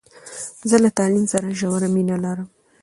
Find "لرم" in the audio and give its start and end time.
2.23-2.47